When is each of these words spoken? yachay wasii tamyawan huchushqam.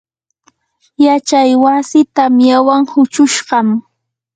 yachay 1.05 1.51
wasii 1.63 2.05
tamyawan 2.15 2.83
huchushqam. 2.91 3.67